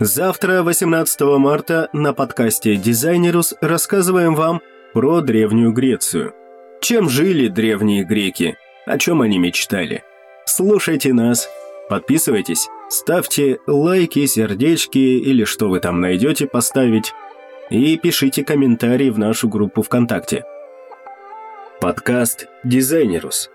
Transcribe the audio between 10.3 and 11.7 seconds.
Слушайте нас,